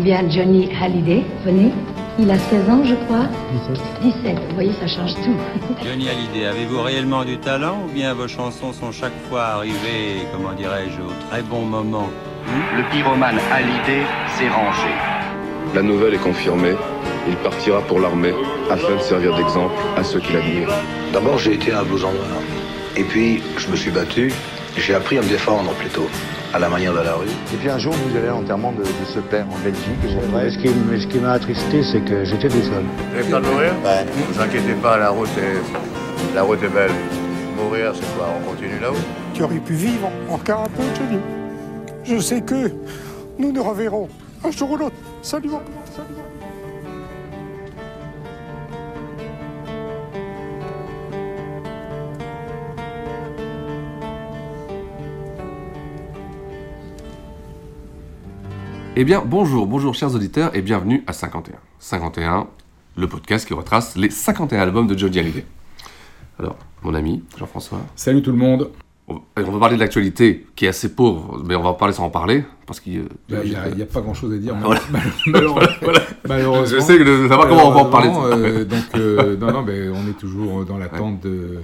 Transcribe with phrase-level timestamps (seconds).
[0.00, 1.72] Eh bien, Johnny Hallyday, venez.
[2.18, 3.26] Il a 16 ans, je crois.
[3.68, 4.14] 17.
[4.24, 5.36] 17, vous voyez, ça change tout.
[5.84, 10.54] Johnny Hallyday, avez-vous réellement du talent ou bien vos chansons sont chaque fois arrivées, comment
[10.54, 12.08] dirais-je, au très bon moment?
[12.78, 14.06] Le pyromane Hallyday
[14.38, 14.88] s'est rangé.
[15.74, 16.76] La nouvelle est confirmée.
[17.28, 18.32] Il partira pour l'armée
[18.70, 20.72] afin de servir d'exemple à ceux qui l'admirent.
[21.12, 22.40] D'abord, j'ai été un blouson noir.
[22.96, 24.32] Et puis, je me suis battu.
[24.78, 26.08] J'ai appris à me défendre plutôt,
[26.52, 27.26] à la manière de la rue.
[27.52, 29.84] Et puis un jour, vous allez à l'enterrement de, de, ce père en Belgique.
[30.34, 32.82] Ouais, ce qui, ce qui m'a attristé, c'est que j'étais tout seul.
[32.82, 33.72] Vous avez peur de mourir?
[33.84, 34.04] Ouais.
[34.04, 36.90] Ne vous inquiétez pas, la route est, la route est belle.
[37.56, 38.28] Mourir, c'est quoi?
[38.40, 38.94] On continue là-haut?
[39.34, 41.20] Tu aurais pu vivre encore un peu, Johnny.
[42.04, 42.72] Je sais que
[43.38, 44.08] nous nous reverrons
[44.44, 44.96] un jour ou l'autre.
[45.22, 45.50] Salut,
[58.96, 61.54] Eh bien, bonjour, bonjour chers auditeurs et bienvenue à 51.
[61.78, 62.48] 51,
[62.96, 65.44] le podcast qui retrace les 51 albums de Johnny Hallyday.
[66.40, 67.78] Alors, mon ami Jean-François.
[67.94, 68.70] Salut tout le monde.
[69.06, 72.06] On va parler de l'actualité qui est assez pauvre, mais on va en parler sans
[72.06, 72.44] en parler.
[72.70, 74.54] Parce qu'il n'y a, a, pas grand chose à dire.
[74.62, 74.80] Voilà.
[75.26, 75.72] Malheureusement.
[76.28, 76.78] Malheureusement.
[76.78, 78.10] Je sais que de savoir comment on va en parler.
[78.14, 81.62] Euh, donc, euh, non, non, mais on est toujours dans l'attente de,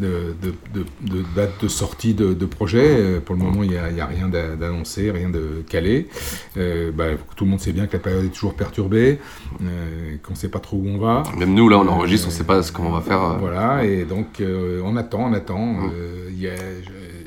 [0.00, 3.20] de, de, de, date de sortie de, projet.
[3.24, 6.08] Pour le moment, il n'y a, a, rien d'annoncé, rien de calé.
[6.56, 7.04] Euh, bah,
[7.36, 9.20] tout le monde sait bien que la période est toujours perturbée,
[9.62, 11.22] euh, qu'on ne sait pas trop où on va.
[11.38, 13.38] Même nous, là, on enregistre, on ne sait pas ce qu'on va faire.
[13.38, 15.88] Voilà, et donc on attend, on attend.
[16.30, 16.54] Il y a,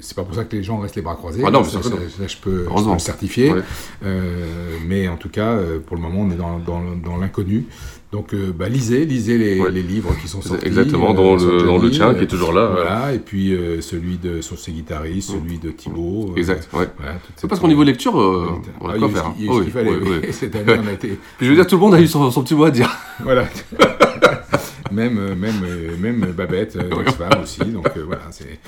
[0.02, 1.44] c'est pas pour ça que les gens restent les bras croisés.
[1.46, 3.54] Ah non, ça, ça, ça, ça, je, peux, je peux le certifier.
[3.54, 3.62] Ouais.
[4.04, 7.66] Euh, mais en tout cas, pour le moment, on est dans, dans, dans l'inconnu.
[8.12, 9.72] Donc, euh, bah, lisez, lisez les, ouais.
[9.72, 10.66] les, livres qui sont sortis.
[10.68, 12.70] Exactement, dans, euh, le, dans le tien qui est toujours là.
[12.74, 16.34] Voilà, et puis euh, celui de sur ses guitaristes, celui de Thibaut.
[16.36, 16.90] exact, ouais.
[16.98, 19.34] Voilà, c'est parce qu'au niveau lecture, on a ah, quoi il, faire.
[19.40, 19.92] Il, oh, il fallait.
[20.34, 21.18] Cette année, on a été.
[21.38, 22.90] Puis je veux dire, tout le monde a eu son, son petit mot à dire.
[23.24, 23.48] Voilà.
[24.92, 27.60] même, même, même Babette, euh, ex-femme aussi.
[27.66, 28.60] Donc euh, voilà, c'est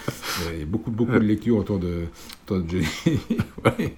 [0.53, 2.06] il y a beaucoup, beaucoup de lectures autour de,
[2.45, 2.88] autour de Johnny.
[3.66, 3.95] ouais.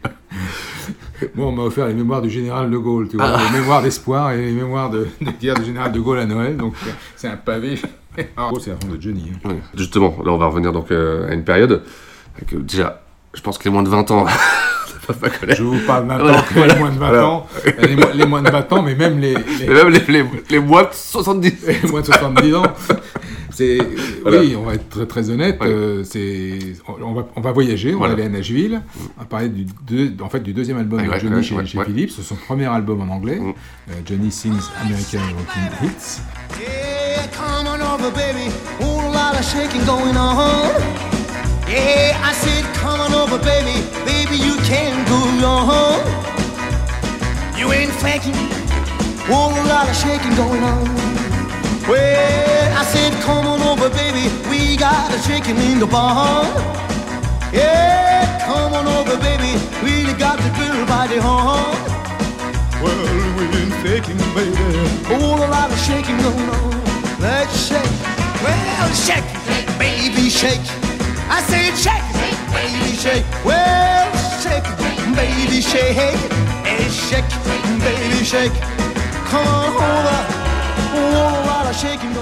[1.36, 3.42] Bon, on m'a offert les mémoires du général de Gaulle, tu vois, ah.
[3.52, 6.58] les mémoires d'espoir et les mémoires de, de guerre du général de Gaulle à Noël.
[6.58, 6.76] Donc
[7.16, 7.80] c'est un pavé.
[8.38, 9.32] En gros, c'est la fin de Johnny.
[9.34, 9.50] Hein.
[9.50, 9.60] Ouais.
[9.76, 11.84] Justement, là, on va revenir donc euh, à une période
[12.48, 13.02] que déjà,
[13.34, 14.26] je pense que les moins de 20 ans.
[15.50, 17.28] Je vous parle maintenant voilà, que voilà, les moins de 20 voilà.
[17.28, 17.48] ans,
[17.80, 19.68] les, mo les, moins de 20 ans, mais même les, les...
[19.68, 21.54] même les, les, les, moins de 70.
[21.84, 22.64] Les moins de 70 ans.
[23.56, 23.78] C'est,
[24.26, 25.58] oui, on va être très, très honnête.
[25.62, 28.82] Euh, c'est, on va, on va voyager, on va aller à Nashville.
[29.18, 32.12] On va parler du, deux, en fait, du deuxième album de Johnny chez, chez Philips.
[32.12, 33.40] C'est son premier album en anglais.
[33.40, 33.54] Mm.
[33.90, 36.20] Euh, Johnny Sings American Rockin' Hits.
[36.60, 38.52] Yeah, come on over, baby.
[38.82, 41.15] Whole lot of shaking going on.
[41.76, 43.84] Yeah, I said, come on over, baby.
[44.08, 46.00] Baby, you can't go wrong.
[47.60, 48.40] You ain't faking.
[49.28, 50.88] Whole lot of shaking going on.
[51.84, 54.32] Well, I said, come on over, baby.
[54.50, 56.48] We got a shaking in the barn.
[57.52, 59.52] Yeah, come on over, baby.
[59.84, 61.76] Really got the girl by the horn.
[62.80, 63.04] Well,
[63.36, 64.56] we ain't faking, baby.
[65.12, 66.72] Whole lot of shaking going on.
[67.20, 67.96] Let's shake.
[68.46, 69.28] Well, shake,
[69.78, 70.85] baby, shake.
[71.30, 72.08] I said shake,
[72.54, 73.26] baby shake.
[73.44, 74.68] Well, shake,
[75.16, 75.96] baby shake.
[76.64, 77.30] Hey, shake,
[77.84, 78.54] baby shake.
[79.30, 80.46] Come on over.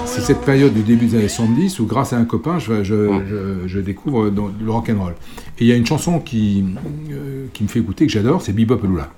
[0.06, 3.10] C'est cette période du début des années 70 où, grâce à un copain, je, je,
[3.30, 5.14] je, je découvre le rock'n'roll.
[5.60, 6.66] Et il y a une chanson qui,
[7.12, 9.12] euh, qui me fait écouter, que j'adore, c'est Bebop Lula.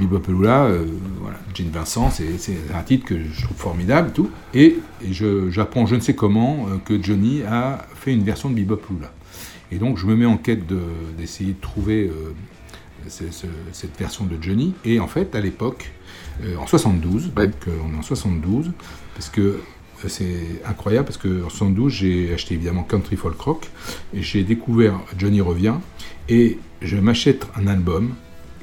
[0.00, 0.86] Bebop Lula, euh,
[1.20, 4.30] voilà, Gene Vincent, c'est un titre que je trouve formidable, tout.
[4.52, 5.12] Et, et
[5.50, 8.80] j'apprends, je, je, ne sais comment, euh, que Johnny a fait une version de Bebop
[8.90, 9.12] Lula.
[9.72, 10.66] Et donc je me mets en quête
[11.16, 12.32] d'essayer de, de, trouver euh,
[13.08, 14.74] ce, ce, cette version de Johnny.
[14.84, 15.90] Et en fait, à l'époque,
[16.42, 17.46] euh, en 72, ouais.
[17.46, 18.72] donc euh, on est en 72,
[19.14, 19.60] parce que
[20.06, 23.70] c'est incroyable, parce qu'en 72, j'ai acheté évidemment Country Folk Rock,
[24.12, 25.76] et j'ai découvert Johnny Revient,
[26.28, 28.14] et je m'achète un album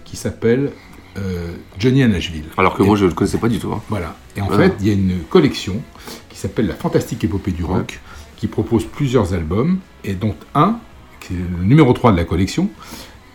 [0.03, 0.71] qui s'appelle
[1.17, 2.45] euh, Johnny à Nashville.
[2.57, 3.71] Alors que et, moi je ne le connaissais pas du tout.
[3.71, 3.81] Hein.
[3.89, 4.15] Voilà.
[4.35, 5.81] Et en fait, il y a une collection
[6.29, 7.99] qui s'appelle La Fantastique Épopée du Rock, ouais.
[8.37, 10.79] qui propose plusieurs albums, et dont un,
[11.19, 12.69] qui est le numéro 3 de la collection,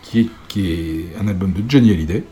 [0.01, 2.23] qui est, qui est un album de Johnny Hallyday,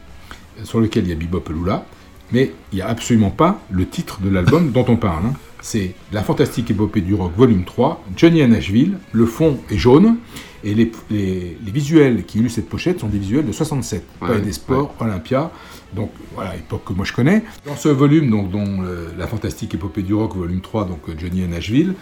[0.63, 1.86] sur lequel il y a Bebop Lula,
[2.31, 5.27] mais il n'y a absolument pas le titre de l'album dont on parle.
[5.27, 5.33] Hein.
[5.68, 10.18] C'est La Fantastique Épopée du Rock, volume 3, Johnny à Nashville, le fond est jaune,
[10.64, 14.42] Et les, les- les visuels qui illustrent cette pochette sont des visuels de 67, Ouais,
[14.42, 15.52] des Sports, Olympia.
[15.96, 17.44] Donc voilà, époque que moi je connais.
[17.66, 21.14] Dans ce volume, donc, dont euh, La fantastique épopée du rock, volume 3, donc euh,
[21.18, 21.94] Johnny à Nashville,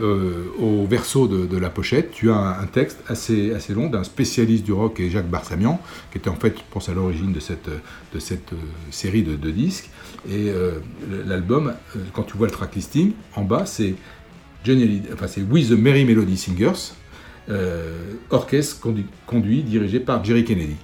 [0.00, 3.88] euh, au verso de, de la pochette, tu as un, un texte assez, assez long
[3.88, 5.80] d'un spécialiste du rock et Jacques Barsamian,
[6.10, 7.68] qui était en fait, je pense, à l'origine de cette,
[8.14, 8.56] de cette euh,
[8.90, 9.90] série de, de disques.
[10.28, 10.78] Et euh,
[11.26, 13.94] l'album, euh, quand tu vois le track listing, en bas, c'est
[14.64, 16.92] Johnny enfin c'est With the Merry Melody Singers,
[17.50, 20.76] euh, orchestre conduit, conduit, dirigé par Jerry Kennedy.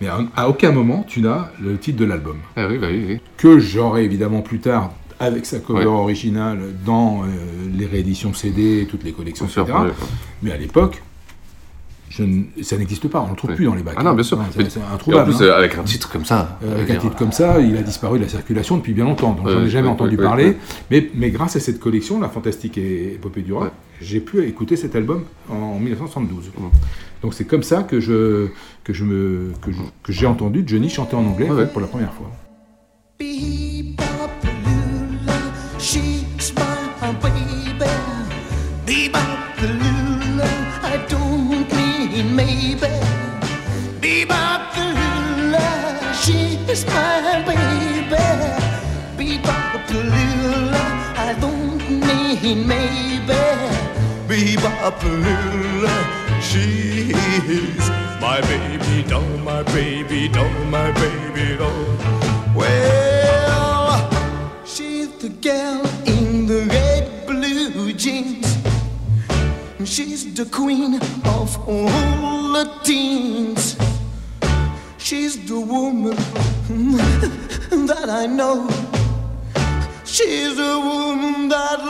[0.00, 2.38] Mais à, à aucun moment tu n'as le titre de l'album.
[2.56, 3.20] Ah oui, bah oui, oui.
[3.38, 5.86] Que j'aurai évidemment plus tard avec sa cover Ouais.
[5.86, 7.26] originale dans euh,
[7.78, 9.64] les rééditions CD, toutes les collections, etc.
[10.42, 11.02] Mais à l'époque,
[12.14, 12.24] je
[12.62, 13.56] ça n'existe pas, on ne le trouve Ouais.
[13.56, 13.94] plus dans les bacs.
[13.96, 14.38] Ah non, bien sûr.
[14.38, 15.30] Ouais, C'est Et en introuvable.
[15.32, 15.48] plus, hein.
[15.48, 16.58] euh, avec un titre comme ça.
[16.62, 19.32] Euh, avec un titre comme ça, il a disparu de la circulation depuis bien longtemps,
[19.32, 20.44] donc Ouais, j'en ai jamais ouais, entendu ouais, parler.
[20.48, 20.56] ouais.
[20.90, 24.76] Mais, mais grâce à cette collection, La Fantastique et Épopée du Rock, j'ai pu écouter
[24.76, 26.50] cet album en 1972.
[27.22, 28.48] Donc c'est comme ça que je
[28.84, 32.12] que je me que je- que j'ai entendu Johnny chanter en anglais pour la première
[32.12, 32.30] fois.
[52.54, 53.32] Mean maybe.
[54.28, 55.96] Bebop-a-lula,
[56.40, 57.88] she's
[58.20, 61.96] my baby doll, my baby doll, my baby doll.
[62.54, 64.10] Well,
[64.64, 68.58] she's the gal in the red blue jeans.
[69.84, 70.94] She's the queen
[71.24, 73.76] of all the teens.
[74.98, 76.16] She's the woman
[77.86, 78.68] that I know.
[80.04, 81.80] She's the woman that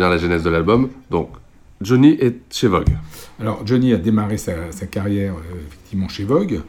[0.00, 0.88] revenir à la genèse de l'album.
[1.10, 1.30] Donc,
[1.80, 2.96] Johnny est chez Vogue.
[3.40, 6.60] Alors Johnny a démarré sa, sa carrière euh, effectivement chez Vogue,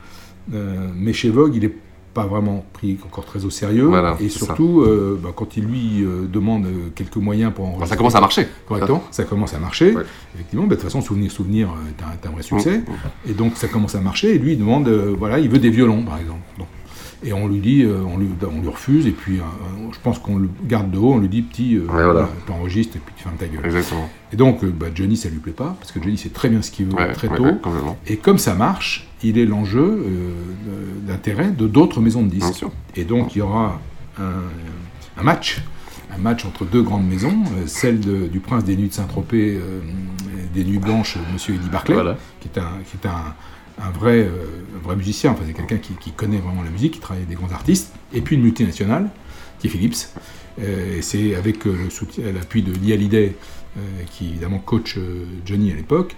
[0.53, 1.75] euh, mais chez Vogue il n'est
[2.13, 3.85] pas vraiment pris encore très au sérieux.
[3.85, 7.89] Voilà, et surtout, euh, bah, quand il lui demande quelques moyens pour enregistrer.
[7.89, 8.47] ça commence à marcher.
[8.67, 9.93] Correctement, ça commence à marcher.
[10.35, 12.79] Effectivement, bah, de toute façon, Souvenir Souvenir est un, vrai succès.
[12.79, 14.35] Mmh, Et donc ça commence à marcher.
[14.35, 16.41] Et lui, il demande, voilà, il veut des violons par exemple.
[16.57, 16.67] Donc,
[17.23, 19.05] et on lui dit, euh, on, lui, on lui refuse.
[19.07, 19.43] Et puis, euh,
[19.91, 21.13] je pense qu'on le garde de haut.
[21.13, 22.29] On lui dit, petit, euh, voilà.
[22.47, 23.65] t'enregistres et puis tu fermes ta gueule.
[23.65, 24.09] Exactement.
[24.33, 26.61] Et donc, euh, bah, Johnny, ça lui plaît pas, parce que Johnny sait très bien
[26.61, 27.43] ce qu'il veut Ouais, très ouais, tôt.
[27.45, 27.53] ouais,
[28.07, 30.31] et comme ça marche, il est l'enjeu euh,
[31.07, 32.65] d'intérêt de d'autres maisons de disques.
[32.95, 33.79] Et donc, il y aura
[34.19, 35.61] un, un match,
[36.13, 39.57] un match entre deux grandes maisons, euh, celle de- du prince des nuits de Saint-Tropez,
[39.61, 39.79] euh,
[40.53, 42.17] des nuits blanches, euh, Monsieur Eddie Barclay, Voilà.
[42.41, 43.33] qui est un, qui est un,
[43.83, 46.99] un vrai, euh, vrai musicien, enfin, c'est quelqu'un qui, qui connaît vraiment la musique, qui
[46.99, 49.09] travaille avec des grands artistes, et puis une multinationale,
[49.61, 50.07] qui est Philips.
[50.61, 51.75] Euh, et c'est avec euh,
[52.33, 53.35] l'appui de Lee Hallyday,
[53.77, 53.79] euh,
[54.11, 54.97] qui évidemment coach
[55.45, 56.15] Johnny à l'époque,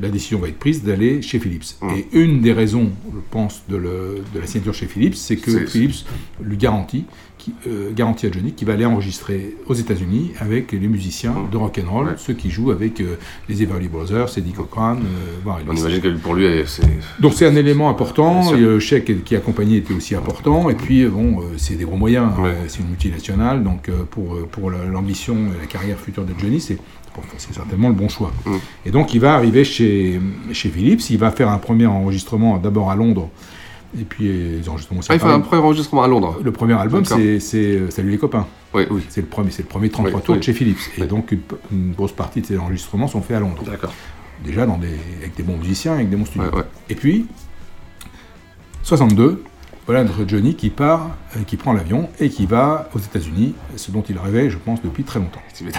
[0.00, 1.74] la décision va être prise d'aller chez Philips.
[1.96, 5.66] Et une des raisons, je pense, de, le- de la signature chez Philips, c'est que
[5.66, 6.04] Philips
[6.40, 7.06] lui garantit,
[7.38, 11.78] qui, euh, à Johnny qu'il va aller enregistrer aux États-Unis avec les musiciens de rock
[11.84, 13.16] and roll, ceux qui jouent avec euh,
[13.48, 15.00] les Everly Brothers, Eddie Cochran, euh,
[15.42, 16.82] voire On imagine que pour lui, c'est.
[17.20, 21.04] Donc c'est un élément important, et le chèque qui accompagnait était aussi important, et puis
[21.06, 22.30] bon, c'est des gros moyens,
[22.68, 26.32] c'est une multinationale, donc euh, pour, euh, pour la- l'ambition et la carrière future de
[26.38, 26.78] Johnny, c'est
[27.52, 28.32] certainement le bon choix.
[28.44, 28.54] Mm.
[28.86, 30.20] Et donc il va arriver chez,
[30.52, 33.30] chez Philips, il va faire un premier enregistrement d'abord à Londres,
[33.98, 36.38] et puis euh, les enregistrements Ah, il fait un premier enregistrement à Londres.
[36.42, 37.38] Le premier album, c'est
[37.90, 38.46] Salut les copains.
[38.74, 39.02] Oui, oui.
[39.08, 40.78] C'est le premier, c'est le premier 33 Oui, tours de chez Philips.
[40.98, 43.62] Et donc une, une grosse partie de ces enregistrements sont faits à Londres.
[43.64, 43.92] D'accord.
[44.44, 44.88] Déjà dans des,
[45.20, 46.50] avec des bons musiciens, avec des bons studios.
[46.90, 47.26] Et puis,
[48.82, 49.42] 62,
[49.86, 53.90] voilà notre Johnny qui part, euh, qui prend l'avion et qui va aux États-Unis, ce
[53.90, 55.42] dont il rêvait, je pense, depuis très longtemps.
[55.56, 55.64] Tu.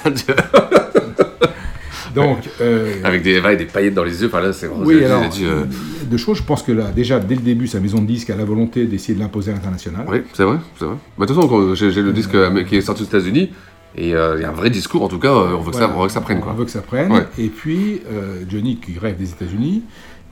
[2.16, 5.66] Donc, euh, Avec des, des paillettes dans les yeux, là, c'est oui, alors, dit, euh,
[6.06, 6.38] deux choses.
[6.38, 8.86] Je pense que là, déjà, dès le début, sa maison de disques a la volonté
[8.86, 10.06] d'essayer de l'imposer à l'international.
[10.08, 10.96] Oui, c'est vrai, c'est vrai.
[11.18, 13.52] Bah, de toute façon, j'ai le disque euh, qui est sorti aux États-Unis,
[13.98, 15.96] et il y a un vrai discours, en tout cas, on veut, que, ça, Voilà.
[15.98, 16.40] on veut que ça prenne.
[16.40, 16.54] Quoi.
[16.54, 17.12] On veut que ça prenne.
[17.12, 17.28] Ouais.
[17.38, 18.02] Et puis,
[18.50, 19.84] Johnny qui rêve des États-Unis,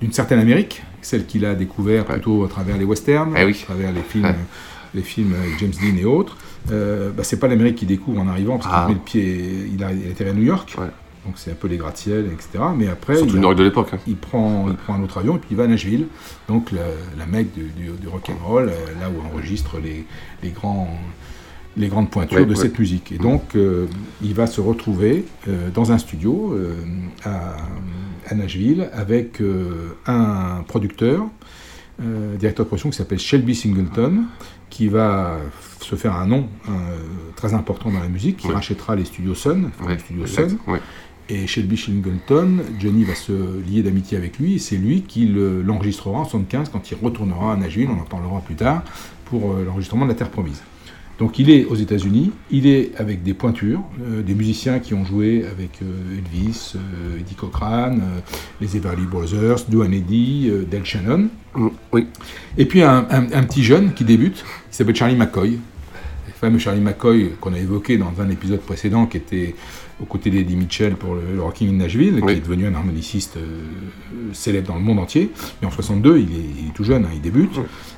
[0.01, 3.57] d'une certaine Amérique, celle qu'il a découvert plutôt à travers les westerns, Eh oui.
[3.62, 4.36] à travers les films, Ouais.
[4.95, 6.38] les films avec James Dean et autres.
[6.72, 8.86] Euh, bah, c'est pas l'Amérique qu'il découvre en arrivant, parce Ah.
[8.88, 10.75] qu'il met le pied, il a, il a été à New York.
[11.25, 12.63] Donc c'est un peu les gratte-ciel, etc.
[12.77, 14.00] Mais après, Surtout il, New York de l'époque, hein.
[14.07, 16.07] il prend, il prend un autre avion et puis il va à Nashville,
[16.50, 16.81] donc la,
[17.17, 20.05] la mecque du, du, du rock and roll, euh, là où on enregistre les,
[20.43, 20.89] les grands,
[21.77, 22.55] les grandes pointures Ouais, de ouais.
[22.62, 23.13] cette musique.
[23.13, 23.86] Et donc euh,
[24.22, 26.75] il va se retrouver euh, dans un studio euh,
[27.24, 27.55] à,
[28.27, 31.25] à Nashville avec euh, un producteur,
[32.01, 34.25] euh, directeur de production qui s'appelle Shelby Singleton,
[34.70, 35.38] qui va
[35.80, 36.72] se faire un nom euh,
[37.36, 38.53] très important dans la musique, qui Ouais.
[38.56, 40.58] rachètera les studios Sun, enfin, Ouais, les studios Sun.
[40.68, 40.80] ouais.
[41.30, 45.62] Et Shelby Singleton, Johnny va se lier d'amitié avec lui, et c'est lui qui le-
[45.62, 48.84] l'enregistrera en 75 quand il retournera à Nashville, on en parlera plus tard,
[49.25, 50.62] pour l'enregistrement de La Terre Promise.
[51.20, 55.05] Donc il est aux États-Unis, il est avec des pointures, euh, des musiciens qui ont
[55.05, 58.20] joué avec euh, Elvis, euh, Eddie Cochran, euh,
[58.60, 61.27] les Everly Brothers, Duane Eddy, Del Shannon.
[61.91, 62.08] Oui.
[62.58, 65.51] Et puis un, un- un petit jeune qui débute, qui s'appelle Charlie McCoy.
[66.27, 69.55] Le fameux Charlie McCoy qu'on a évoqué dans un épisode précédent, qui était
[70.03, 73.62] aux côtés d'Eddie Mitchell pour le, Rocking in Nashville, qui est devenu un harmoniciste euh,
[74.33, 75.31] célèbre dans le monde entier.
[75.62, 76.25] Mais en 62, il est,
[76.60, 77.57] il est tout jeune, hein, il débute.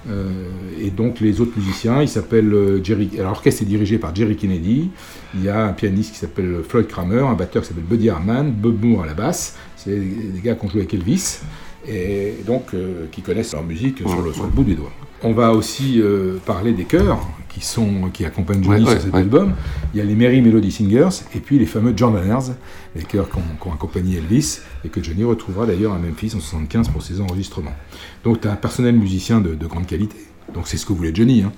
[0.09, 3.09] Euh, et donc les autres musiciens, il s'appelle euh, Jerry.
[3.15, 4.91] Alors l'orchestre est dirigé par Jerry Kennedy.
[5.33, 8.51] Il y a un pianiste qui s'appelle Floyd Kramer, un batteur qui s'appelle Buddy Harman,
[8.51, 9.57] Bob Moore à la basse.
[9.75, 11.39] C'est des, des gars qui ont joué avec Elvis
[11.87, 14.91] et donc euh, qui connaissent leur musique sur, le, sur le bout des doigts.
[15.23, 17.19] On va aussi euh, parler des chœurs
[17.55, 19.19] qui, sont, qui accompagnent Johnny Ouais, sur ouais, cet ouais.
[19.19, 19.53] album.
[19.93, 22.51] Il y a les Merry Melody Singers et puis les fameux Jordaners,
[22.95, 26.89] les chœurs qui ont, accompagné Elvis et que Johnny retrouvera d'ailleurs à Memphis en 75
[26.89, 27.73] pour ses enregistrements.
[28.23, 30.17] Donc tu as un personnel musicien de, de grande qualité.
[30.53, 31.41] Donc c'est ce que voulait Johnny.
[31.43, 31.51] hein.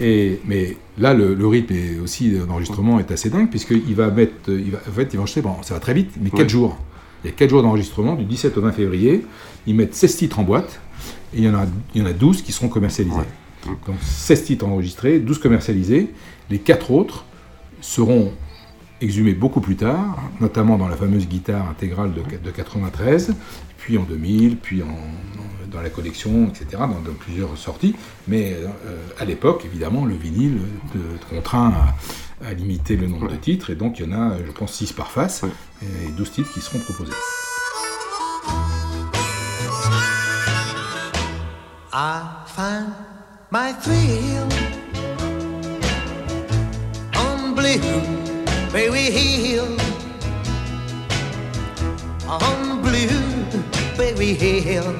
[0.00, 4.72] Et, mais là, le, le rythme aussi d'enregistrement est assez dingue puisqu'il va mettre, il
[4.72, 6.48] va, en fait, il va enregistrer, bon, ça va très vite, mais 4 Ouais.
[6.48, 6.78] jours.
[7.24, 9.24] Il y a 4 jours d'enregistrement, du 17 au 20 février.
[9.66, 10.80] Ils mettent 16 titres en boîte
[11.34, 13.16] et il y en a, il y en a 12 qui seront commercialisés.
[13.86, 16.12] Donc 16 titres enregistrés, 12 commercialisés.
[16.50, 17.24] Les 4 autres
[17.80, 18.32] seront
[19.00, 23.34] exhumés beaucoup plus tard, notamment dans la fameuse guitare intégrale de, de 93,
[23.78, 24.96] puis en 2000, puis en,
[25.70, 27.94] dans la collection, etc., dans, dans plusieurs sorties.
[28.26, 30.58] Mais euh, à l'époque, évidemment, le vinyle
[30.92, 31.72] te contraint
[32.42, 34.72] à, à limiter le nombre de titres, et donc il y en a, je pense,
[34.72, 35.44] 6 par face,
[35.82, 37.12] et 12 titres qui seront proposés.
[41.98, 43.15] I find
[43.50, 44.48] my thrill
[47.16, 49.76] on Blueberry Hill.
[52.28, 54.92] On Blueberry Hill.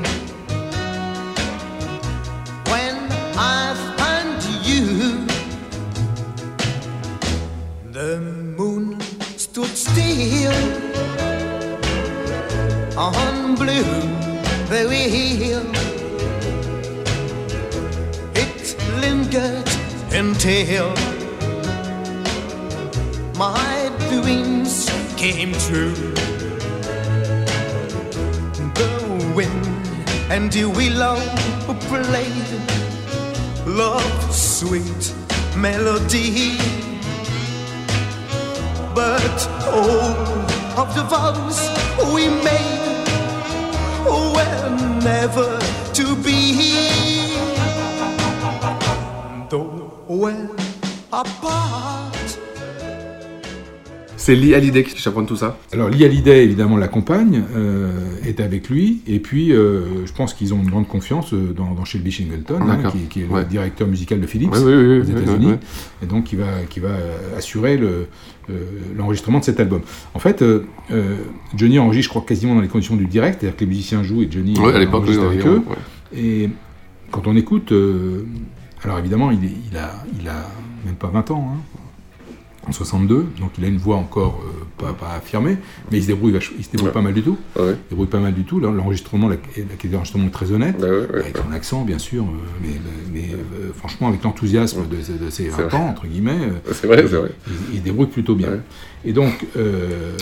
[2.70, 2.96] When
[3.36, 5.26] I find you,
[7.90, 9.00] the moon
[9.36, 10.52] stood still
[12.96, 15.75] on Blueberry Hill.
[18.54, 19.68] It lingered
[20.12, 20.94] until
[23.36, 25.94] my dreams came true.
[28.80, 29.66] The wind
[30.30, 31.18] and the willow
[31.88, 32.50] played
[33.66, 35.14] love sweet
[35.56, 36.56] melody.
[38.94, 40.16] But all
[40.80, 41.58] of the vows
[42.14, 43.06] we made
[44.06, 45.75] were never
[51.12, 52.10] Apart.
[54.16, 57.90] C'est Lee Hallyday qui chaperonne tout ça Alors Lee Hallyday, évidemment, l'accompagne, euh,
[58.24, 61.72] est avec lui, et puis euh, je pense qu'ils ont une grande confiance euh, dans,
[61.74, 63.40] dans Shelby Singleton, hein, qui, qui est Ouais.
[63.42, 65.58] le directeur musical de Philips Ouais, ouais, ouais, aux États-Unis, ouais, ouais.
[66.02, 66.94] et donc qui va, qui va
[67.36, 68.06] assurer le,
[68.50, 68.54] euh,
[68.96, 69.82] l'enregistrement de cet album.
[70.14, 70.64] En fait, euh,
[71.54, 74.22] Johnny enregistre, je crois, quasiment dans les conditions du direct, c'est-à-dire que les musiciens jouent
[74.22, 75.62] et Johnny Ouais, à l'époque, enregistre oui, avec eux.
[75.68, 76.18] ouais.
[76.18, 76.50] Et
[77.12, 78.24] quand on écoute, euh,
[78.84, 80.46] alors évidemment, il, est- il, a, il a
[80.84, 81.60] même pas 20 ans, hein,
[82.68, 85.56] en 62, donc il a une voix encore euh, pas, pas affirmée,
[85.90, 86.92] mais il se débrouille, vach- il se débrouille Ouais.
[86.94, 87.38] pas mal du tout.
[87.56, 87.62] Ouais.
[87.70, 88.58] Il se débrouille pas mal du tout.
[88.58, 92.24] L'enregistrement, la, la qualité d'enregistrement est très honnête, Bah ouais, avec son accent bien sûr,
[92.24, 92.26] euh,
[92.60, 92.80] mais,
[93.12, 95.76] mais, euh, franchement avec l'enthousiasme de, de ses 20 vrai.
[95.76, 97.30] ans, entre guillemets, vrai, c'est vrai.
[97.46, 98.58] il, il se débrouille plutôt bien.
[99.04, 100.16] Et donc, euh,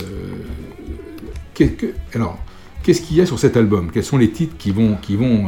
[1.55, 2.37] que- alors,
[2.83, 3.89] qu'est-ce qu'il y a sur cet album?
[3.91, 5.45] Quels sont les titres qui vont, qui vont,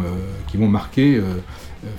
[0.47, 1.21] qui vont marquer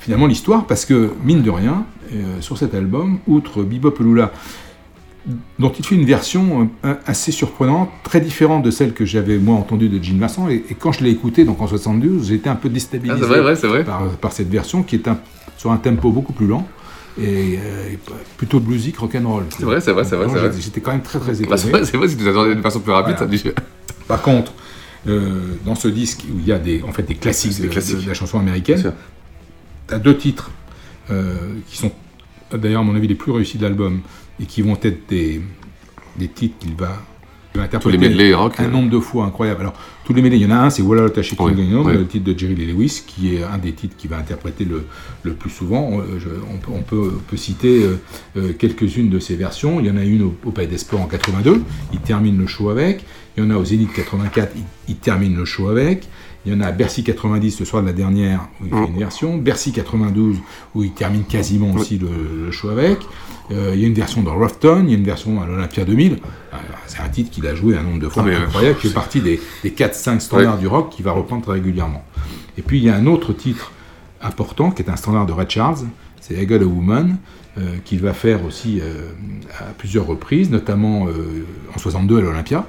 [0.00, 4.32] finalement l'histoire Parce que, mine de rien, euh, sur cet album, outre Bebop Lula,
[5.58, 9.56] dont il fait une version euh, assez surprenante, très différente de celle que j'avais moi
[9.56, 12.48] entendue de Gene Masson, et, et quand je l'ai écoutée donc en 72, j'ai été
[12.48, 13.84] un peu déstabilisé Ah, vrai, vrai.
[13.84, 15.18] Par, par cette version qui est un-
[15.58, 16.66] sur un tempo beaucoup plus lent
[17.20, 17.98] et, euh, et
[18.38, 19.44] plutôt bluesy que rock'n'roll.
[19.50, 20.50] C'est vrai, c'est vrai, c'est vrai, Donc, c'est vrai.
[20.52, 21.48] j'étais- J'étais quand même très très étonné.
[21.50, 23.30] Bah, c'est vrai, c'est vrai, si tu attendais une façon plus rapide, Voilà.
[23.32, 23.52] ça dit.
[24.06, 24.52] Par contre,
[25.08, 27.72] euh, dans ce disque où il y a des, en fait, des classiques, des de-
[27.72, 27.96] classiques.
[27.98, 28.92] De, de la chanson américaine,
[29.90, 30.50] as deux titres
[31.10, 31.34] euh,
[31.68, 31.92] qui sont
[32.52, 34.00] d'ailleurs à mon avis les plus réussis de l'album
[34.40, 35.40] et qui vont être des,
[36.18, 37.02] des titres qu'il va,
[37.54, 38.70] va interpréter les rock, un euh.
[38.70, 39.60] nombre de fois incroyable.
[39.60, 41.36] Alors tous les medley, il y en a un, c'est Walla Shaking
[41.84, 44.64] Oui, le titre de Jerry Lee Lewis, qui est un des titres qu'il va interpréter
[44.64, 44.86] le,
[45.22, 45.82] le plus souvent.
[45.92, 48.00] On, je- on peut, on peut- on peut citer euh,
[48.38, 49.80] euh, quelques-unes de ces versions.
[49.80, 52.46] Il y en a une au, au Palais des Sports en 82, il termine le
[52.46, 53.04] show avec.
[53.36, 56.08] Il y en a au Zénith 84, il, il termine le show avec.
[56.46, 58.98] Il y en a Bercy 90, le soir de la dernière, où il fait une
[58.98, 59.36] version.
[59.36, 60.36] Bercy 92,
[60.74, 62.08] où il termine quasiment aussi le,
[62.46, 62.98] le show avec.
[63.50, 65.84] Euh, il y a une version dans Roughton, il y a une version à l'Olympia
[65.84, 66.12] 2000.
[66.12, 68.88] Euh, c'est un titre qu'il a joué un nombre de fois Ah, euh, incroyable, qui
[68.88, 70.60] fait partie des, des 4-5 standards Ouais.
[70.60, 72.04] du rock qu'il va reprendre très régulièrement.
[72.56, 73.72] Et puis il y a un autre titre
[74.22, 75.78] important qui est un standard de Red Charles,
[76.20, 77.16] c'est I Got a Woman,
[77.58, 79.10] euh, qu'il va faire aussi euh,
[79.58, 81.06] à plusieurs reprises, notamment
[81.74, 82.66] en 62 à l'Olympia,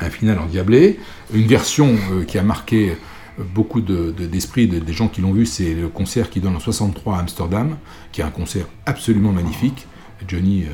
[0.00, 0.98] un final endiablé.
[1.34, 5.20] Une version euh, qui a marqué euh, beaucoup de- de- d'esprit de, des gens qui
[5.20, 7.76] l'ont vu, c'est le concert qu'il donne en 63 à Amsterdam,
[8.12, 9.86] qui est un concert absolument magnifique.
[10.26, 10.70] Johnny, euh,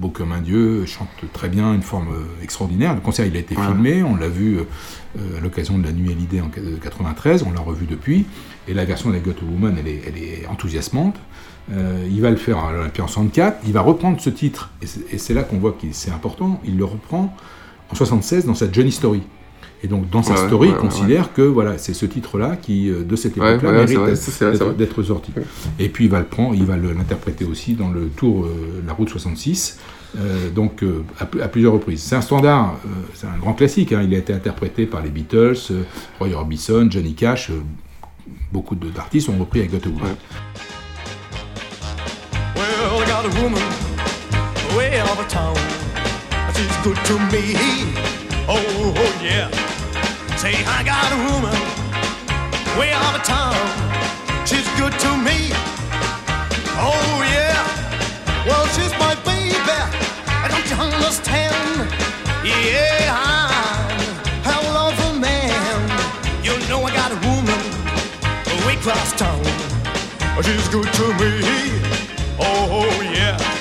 [0.00, 2.94] beau comme un dieu, chante très bien, une forme euh, extraordinaire.
[2.94, 3.64] Le concert, il a été Ouais.
[3.66, 6.48] filmé, on l'a vu euh, à l'occasion de la nuit à l'idée en
[6.82, 8.26] 93, on l'a revu depuis.
[8.66, 11.16] Et la version de la Got a Woman, elle est, elle est enthousiasmante.
[12.10, 13.60] Il va le faire à l'Olympia en 64.
[13.66, 16.60] Il va reprendre ce titre, et c'est- et c'est là qu'on voit que c'est important.
[16.64, 17.34] Il le reprend
[17.90, 19.22] en 76 dans sa Johnny Story.
[19.84, 22.56] Et donc dans sa Ouais, story, ouais, il ouais, considère que voilà, c'est ce titre-là
[22.56, 23.96] qui, euh, de cette époque-là, mérite
[24.76, 25.32] d'être- sorti.
[25.78, 28.92] Et puis il va le prendre, il va l'interpréter aussi dans le tour euh, La
[28.92, 29.78] Route 66,
[30.18, 32.02] euh, donc euh, à, pl- à plusieurs reprises.
[32.02, 33.92] C'est un standard, euh, c'est un grand classique.
[33.92, 34.02] hein.
[34.02, 35.82] Il a été interprété par les Beatles, euh,
[36.18, 37.50] Roy Orbison, Johnny Cash.
[37.50, 37.60] euh,
[38.52, 40.16] beaucoup d'artistes ont repris avec Got a Woman.
[42.56, 43.62] Well, I got a woman
[44.76, 45.54] way out of town.
[46.58, 47.54] She's good to me.
[48.48, 49.48] Oh, oh, yeah.
[50.36, 51.54] Say, I got a woman
[52.76, 53.54] way out of town.
[54.44, 55.54] She's good to me.
[56.74, 57.62] Oh, yeah.
[58.44, 59.54] Well, she's my baby.
[60.50, 61.92] Don't you understand?
[62.42, 63.14] Yeah,
[64.44, 65.78] I'm a lover man.
[66.42, 67.62] You know I got a woman
[68.66, 69.44] way across town.
[70.42, 71.38] She's good to me.
[72.40, 73.57] Oh, oh yeah.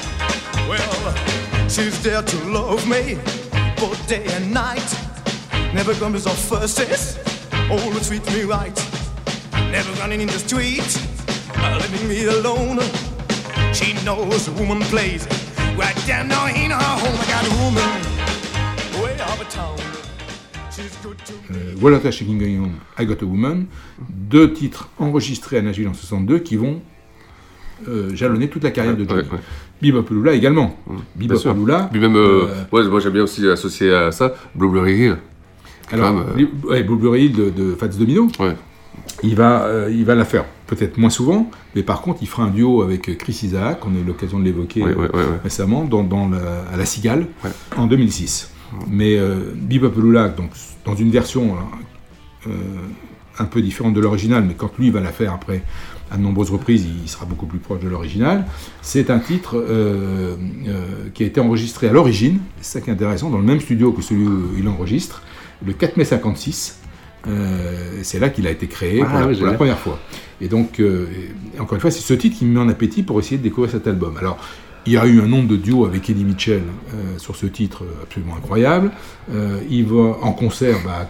[1.78, 3.16] Well, she's there to love me
[3.78, 4.84] both day and night.
[5.74, 7.18] Never comes off firsts.
[7.70, 8.76] Oh, treat me right.
[9.72, 10.88] Never running in the street,
[11.56, 12.80] uh, leaving me alone.
[13.74, 15.28] She knows the woman plays
[15.78, 17.18] right down now in her home.
[17.20, 19.78] I got a woman way out of town.
[20.72, 23.68] She's good to Euh, Walter Shaking Going On, I Got a Woman,
[24.10, 26.82] deux titres enregistrés à Nashville en 62 qui vont
[27.88, 29.24] euh, jalonner toute la carrière de Johnny.
[29.24, 29.40] Bebop
[29.82, 30.76] Lula également.
[31.16, 31.54] Bien Bebop sûr.
[31.54, 31.88] Lula.
[31.92, 35.18] Puis même, euh, euh, ouais, moi j'aime bien aussi associer à ça Blueberry Hill.
[35.92, 36.24] Alors, même,
[36.66, 38.28] euh, ouais, Blueberry Hill de, de Fats Domino,
[39.24, 42.44] il, va, euh, il va la faire peut-être moins souvent, mais par contre, il fera
[42.44, 45.08] un duo avec Chris Isaac, on a eu l'occasion de l'évoquer euh,
[45.44, 47.26] récemment, dans, dans la- à La Cigale,
[47.78, 48.52] en 2006.
[48.90, 49.54] Mais euh,
[50.36, 50.50] donc,
[50.86, 51.56] dans une version
[52.48, 52.50] euh,
[53.40, 55.64] un peu différente de l'original, mais quand lui va la faire après
[56.12, 58.46] à de nombreuses reprises, il sera beaucoup plus proche de l'original.
[58.82, 60.36] C'est un titre euh,
[60.68, 63.60] euh, qui a été enregistré à l'origine, c'est ça qui est intéressant, dans le même
[63.60, 65.22] studio que celui où il enregistre,
[65.66, 66.80] le 4 mai 56.
[67.28, 69.56] Euh, c'est là qu'il a été créé Ah, pour, la, oui, pour la génial.
[69.56, 70.00] première fois.
[70.40, 73.20] Et donc, et encore une fois, c'est ce titre qui me met en appétit pour
[73.20, 74.16] essayer de découvrir cet album.
[74.18, 74.38] Alors,
[74.88, 76.62] il y a eu un nombre de duos avec Eddie Mitchell
[76.94, 78.92] euh, sur ce titre absolument incroyable.
[79.34, 81.10] Euh, il va en concert bah,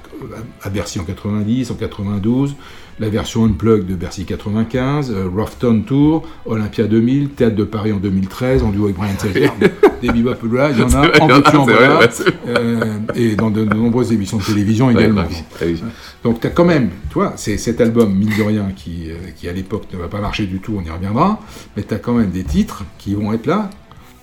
[0.64, 2.56] à Bercy en 90, en 92,
[3.00, 7.98] la version Unplugged de Bercy 95, euh, Roughton Tour, Olympia 2000, Théâtre de Paris en
[7.98, 9.14] 2013, en duo avec Brian
[10.02, 12.10] des bebop là, il y en a vrai, en en veux-tu, voilà, ouais,
[12.48, 15.22] euh, et dans de, de nombreuses émissions de télévision également.
[15.62, 15.76] Ouais, ouais.
[16.24, 19.16] Donc tu as quand même, tu vois, c'est cet album, mine de rien, qui, euh,
[19.36, 21.40] qui à l'époque ne va pas marcher du tout, on y reviendra,
[21.76, 23.70] mais tu as quand même des titres qui vont être là.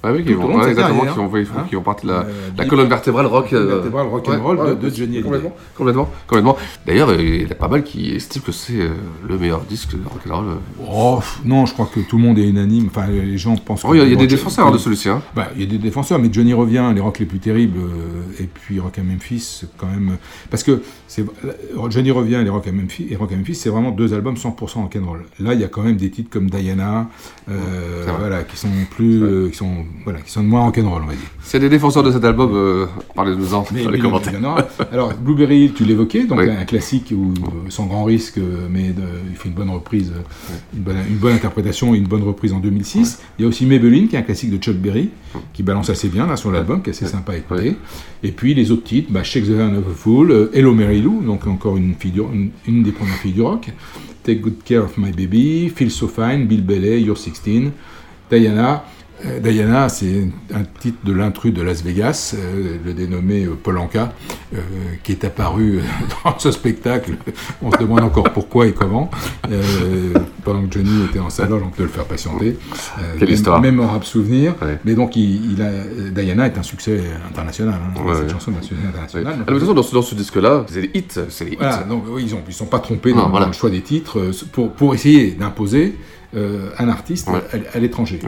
[0.07, 1.67] Ah oui, qui vont, ouais, exactement, carrière, qui vont, qui hein.
[1.79, 2.25] font partie de la, Euh,
[2.59, 3.53] la colonne vertébrale rock.
[3.55, 5.23] euh, vertébrale rock'n'roll ouais, de- de Johnny Hallyday.
[5.23, 6.57] Complètement, complètement, complètement.
[6.87, 8.75] D'ailleurs, euh, il y a pas mal qui estiment que c'est
[9.27, 10.45] le meilleur disque de rock'n'roll.
[10.47, 10.87] euh.
[10.93, 12.89] Oh, non, je crois que tout le monde est unanime.
[12.95, 13.85] Enfin, les gens pensent.
[13.85, 15.23] Oh, il y a- y a des défenseurs, hein, de celui-ci, hein.
[15.35, 17.81] Bah, il y a des défenseurs, mais Johnny revient, les rocks les plus terribles,
[18.39, 20.19] et puis Rock à Memphis, quand même.
[20.51, 20.83] Parce que
[21.91, 24.35] Johnny revient et les Rock à Memphis, et Rock à Memphis, c'est vraiment deux albums
[24.35, 25.25] 100% rock'n'roll.
[25.41, 27.09] Là, il y a quand même des titres comme Diana,
[27.51, 31.07] euh, C'est voilà, qui sont plus, euh, qui sont, voilà, qui sont moins rock'n'roll, on
[31.07, 31.29] va dire.
[31.55, 34.33] A des défenseurs de cet album, euh, parlez-nous-en Mais dans les commentaires.
[34.93, 36.51] Alors, Blueberry Hill, tu l'évoquais, donc Oui.
[36.51, 40.13] un classique où, euh, sans grand risque, euh, mais de- il fait une bonne reprise,
[40.75, 43.21] une, bonne, une bonne interprétation et une bonne reprise en 2006.
[43.39, 45.11] Il y a aussi Maybelline, qui est un classique de Chuck Berry,
[45.53, 47.77] qui balance assez bien là sur l'album, qui est assez sympa à écouter.
[48.23, 51.47] Et puis les autres titres, bah, Shake the Hand of a Fool, Hello Mary Donc
[51.47, 52.23] encore une, du-
[52.67, 53.71] une, des premières filles du rock,
[54.23, 57.71] Take Good Care of My Baby, Feel So Fine, Bill Bailey, You're 16,
[58.31, 58.85] Diana,
[59.43, 64.13] Diana, c'est un titre de l'intrus de Las Vegas, euh, le dénommé euh, Polanka,
[64.55, 64.59] euh,
[65.03, 65.81] qui est apparu
[66.25, 67.13] dans ce spectacle.
[67.63, 69.11] On se demande encore pourquoi et comment.
[69.51, 70.13] Euh,
[70.45, 72.59] pendant que Johnny était en salon, on peut le faire patienter.
[72.99, 73.61] Euh, Quelle histoire.
[73.63, 74.57] Mémorable souvenir.
[74.61, 74.79] Ouais.
[74.85, 75.71] Mais donc, il, il a,
[76.11, 77.01] Diana est un succès
[77.31, 77.75] international.
[77.81, 78.03] hein.
[78.05, 78.31] Ouais, Cette ouais.
[78.33, 79.25] chanson est un succès international.
[79.27, 81.57] Ah, Donc, mais de toute façon, dans ce, disque-là, c'est des hits, des hits.
[81.57, 83.47] voilà, donc ils ne sont pas trompés Non, dans, voilà.
[83.47, 85.95] dans le choix des titres euh, pour, pour essayer d'imposer
[86.37, 87.41] euh, un artiste à,
[87.77, 88.21] à l'étranger.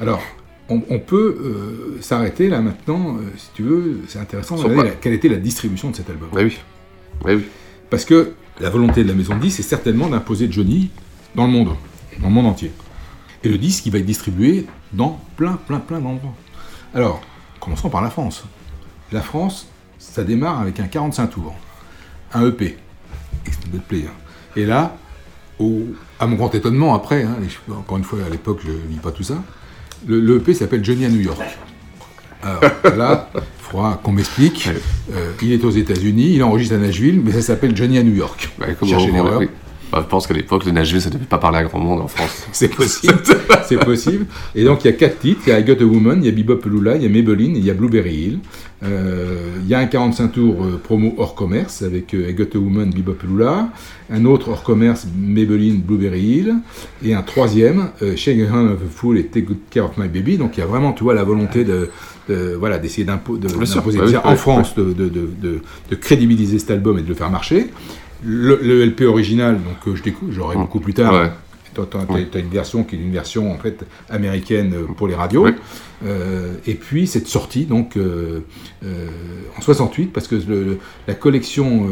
[0.00, 0.22] Alors,
[0.68, 4.90] on, on peut euh, s'arrêter là maintenant, euh, si tu veux, c'est intéressant de regarder
[4.90, 6.28] la- quelle était la distribution de cet album.
[6.32, 6.58] Oui.
[7.24, 7.44] Oui.
[7.90, 10.90] Parce que la volonté de la maison de disques, c'est certainement d'imposer Johnny
[11.34, 11.74] dans le monde,
[12.20, 12.70] dans le monde entier.
[13.44, 16.34] Et le disque, il va être distribué dans plein, plein, plein d'endroits.
[16.94, 17.20] Alors,
[17.60, 18.44] commençons par la France.
[19.12, 21.54] La France, ça démarre avec un 45 tours,
[22.34, 22.76] un EP,
[23.46, 24.04] Extended Play.
[24.06, 24.12] hein.
[24.56, 24.96] Et là,
[25.58, 25.84] au-
[26.20, 27.36] à mon grand étonnement, après, hein,
[27.70, 29.42] encore une fois, à l'époque, je ne lis pas tout ça,
[30.06, 31.40] le, le EP s'appelle Johnny à New York.
[32.42, 32.60] Alors
[32.96, 34.68] là, il faudra qu'on m'explique.
[35.12, 38.14] Euh, il est aux États-Unis, il enregistre à Nashville, mais ça s'appelle Johnny à New
[38.14, 38.50] York.
[38.58, 39.40] Bah, Cherchez l'erreur.
[39.40, 39.48] oui.
[39.90, 42.02] Bah, je pense qu'à l'époque, le Nashville, ça ne devait pas parler à grand monde
[42.02, 42.46] en France.
[42.52, 43.18] C'est possible.
[43.66, 44.26] c'est possible.
[44.54, 45.40] Et donc, il y a quatre titres.
[45.46, 47.08] Il y a I Got a Woman, il y a Bebop Lula, il y a
[47.08, 48.38] Maybelline, il y a Blueberry Hill.
[48.84, 52.58] Euh, il y a un 45 tours euh, promo hors commerce avec I Got a
[52.58, 53.70] Woman, Bebop Lula.
[54.10, 56.54] Un autre hors commerce, Maybelline, Blueberry Hill.
[57.04, 59.96] Et un troisième, euh, Shake a Hand of a Fool et Take Good Care of
[59.98, 60.38] My Baby.
[60.38, 61.90] Donc, il y a vraiment, tu vois, la volonté de,
[62.28, 65.60] de- voilà, d'essayer de- d'imposer Bah déjà oui, en oui, France, de, de- de- de-
[65.90, 67.66] de crédibiliser cet album et de le faire marcher.
[68.24, 70.60] Le, le LP original, donc euh, je découvre, j'aurai Mm.
[70.60, 71.12] beaucoup plus tard.
[71.14, 71.30] Ouais.
[71.74, 72.26] Toi, Ouais.
[72.30, 75.46] t'as une version qui est une version en fait américaine euh, pour les radios.
[76.04, 78.40] Euh, et puis cette sortie donc euh,
[78.84, 79.06] euh,
[79.56, 81.86] en 68 parce que le- la collection,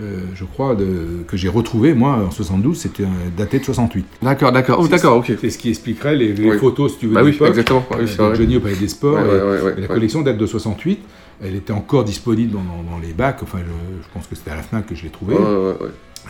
[0.00, 3.04] euh, je crois, de, que j'ai retrouvée moi en 72, c'était
[3.36, 4.06] daté de 68.
[4.22, 4.78] D'accord, d'accord.
[4.80, 5.32] Oh, C'est- d'accord, ok.
[5.40, 6.58] C'est ce qui expliquerait les, les Oui.
[6.58, 7.84] photos, si tu veux, Bah oui, exactement.
[7.90, 8.34] Oui, euh, de.
[8.34, 9.14] Johnny au Palais des Sports.
[9.18, 11.00] Ouais, et- la collection date de 68.
[11.44, 13.42] Elle était encore disponible dans, dans- dans les bacs.
[13.42, 13.64] Enfin, je,
[14.02, 15.36] je pense que c'était à la Fnac que je l'ai trouvée.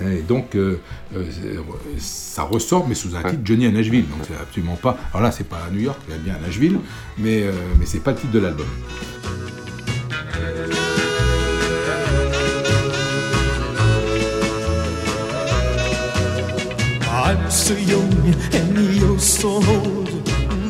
[0.01, 0.79] Et donc, euh,
[1.15, 1.23] euh,
[1.99, 4.07] ça ressort, mais sous un titre Johnny à Nashville.
[4.09, 4.97] Donc, c'est absolument pas.
[5.13, 6.79] Alors là, c'est pas à New York, c'est bien à Nashville,
[7.19, 8.67] mais, euh, mais c'est pas le titre de l'album.
[17.33, 18.13] I'm so young
[18.53, 20.07] and you're so old.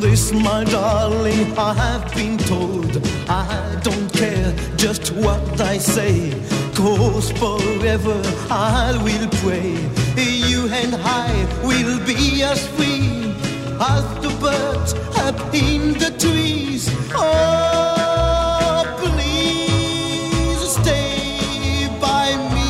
[0.01, 3.05] This, my darling, I have been told.
[3.27, 6.31] I don't care just what I say,
[6.73, 8.17] cause forever
[8.49, 9.75] I will pray.
[10.15, 11.29] You and I
[11.63, 13.35] will be as free
[13.81, 14.93] as the birds
[15.27, 16.89] up in the trees.
[17.13, 22.69] Oh, please stay by me,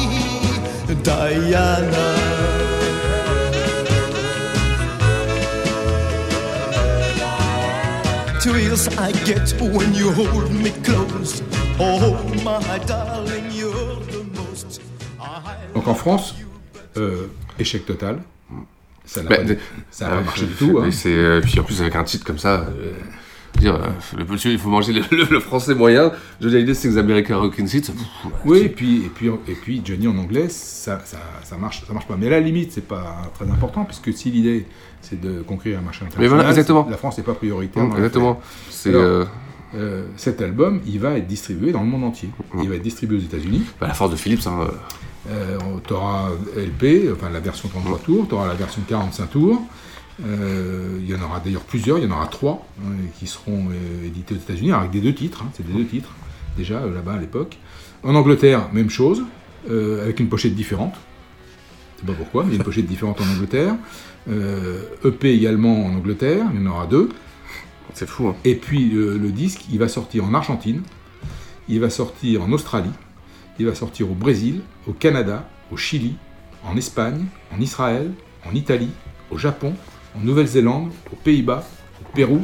[1.03, 2.03] Diana.
[8.43, 11.41] Thrills I get when you hold me close.
[11.79, 14.82] Oh, my darling, you're the most.
[15.19, 16.36] I Donc en France,
[16.97, 17.27] euh,
[17.58, 18.21] échec total.
[19.06, 19.58] Ça n'a Bah, pas, de-
[19.91, 20.77] ça a pas marché du tout.
[20.79, 20.84] hein.
[20.86, 22.62] mais c'est, euh, puis en plus, avec un titre comme ça.
[22.69, 22.91] euh,
[23.63, 26.12] dire, euh, le monsieur, il faut manger le, le- le français moyen.
[26.39, 27.91] Johnny Hallyday, c'est les American Rockin' Seats.
[28.45, 31.93] Oui, et puis, et, puis, et puis Johnny en anglais, ça, ça, ça, marche, ça
[31.93, 32.15] marche pas.
[32.17, 34.65] Mais à la limite, c'est pas très important, puisque si l'idée
[35.02, 36.88] c'est de conquérir un marché international, Mais voilà, exactement.
[36.89, 37.84] la France n'est pas prioritaire.
[37.95, 38.39] Exactement.
[38.69, 39.26] C'est, euh,
[39.76, 42.30] euh, cet album, il va être distribué dans le monde entier.
[42.62, 43.63] Il va être distribué aux États-Unis.
[43.82, 44.45] bah, la force de Philips.
[44.47, 44.67] Hein,
[45.32, 49.62] Euh, tu auras LP, enfin la version 33 tours, tu auras la version 45 tours.
[50.21, 53.69] Euh, il y en aura d'ailleurs plusieurs, il y en aura trois hein, qui seront
[53.69, 56.12] euh, édités aux États-Unis avec des deux titres, hein, c'est des deux titres
[56.56, 57.58] déjà euh, là-bas à l'époque.
[58.04, 59.23] En Angleterre, même chose,
[59.65, 60.93] avec une pochette différente.
[61.95, 63.76] Je sais pas pourquoi, mais il y a une pochette différente en Angleterre.
[65.06, 67.08] EP également en Angleterre, il y en aura deux.
[67.93, 68.28] C'est fou.
[68.28, 68.36] Hein.
[68.43, 70.82] Et puis le disque, il va sortir en Argentine,
[71.69, 72.91] il va sortir en Australie,
[73.58, 76.15] il va sortir au Brésil, au Canada, au Chili,
[76.65, 77.23] en Espagne,
[77.56, 78.12] en Israël,
[78.45, 78.91] en Italie,
[79.32, 79.76] au Japon,
[80.15, 81.67] en Nouvelle-Zélande, aux Pays-Bas,
[82.02, 82.41] au Pérou.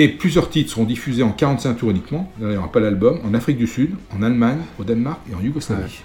[0.00, 3.34] Et plusieurs titres seront diffusés en 45 tours uniquement, il n'y aura pas l'album, en
[3.34, 6.00] Afrique du Sud, en Allemagne, au Danemark et en Yougoslavie.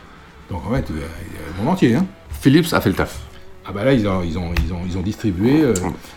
[0.49, 1.93] Donc en fait, euh, il y a le monde entier.
[1.95, 2.05] Hein.
[2.41, 3.19] Philips a fait le taf.
[3.65, 5.61] Ah bah là, ils ont, ils ont, ils ont, ils ont distribué.
[5.61, 5.73] euh,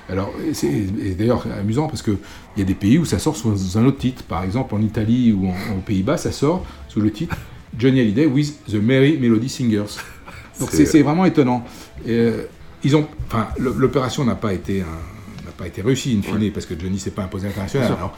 [0.08, 2.16] alors, c'est d'ailleurs amusant parce qu'il
[2.56, 4.24] y a des pays où ça sort sous un autre titre.
[4.24, 7.36] Par exemple, en Italie ou en- aux Pays-Bas, ça sort sous le titre
[7.78, 9.84] Johnny Hallyday with the Merry Melody Singers.
[10.58, 11.62] Donc C'est- vraiment étonnant.
[12.06, 12.48] Et, euh,
[12.84, 16.78] ils ont, enfin, l'opération n'a pas été n'a pas été réussie in fine parce que
[16.78, 17.86] Johnny s'est pas imposé à l'international.
[17.88, 18.04] Bien sûr.
[18.04, 18.16] Alors,